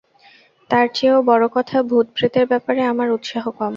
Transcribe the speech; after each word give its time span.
তার 0.69 0.85
চেয়েও 0.93 1.19
বড় 1.29 1.45
কথা 1.55 1.77
ভূত-প্রেতের 1.89 2.45
ব্যাপারে 2.47 2.81
আমার 2.91 3.07
উৎসাহ 3.11 3.45
কম। 3.51 3.69